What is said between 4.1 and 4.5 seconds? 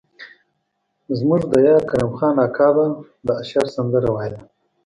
ويله.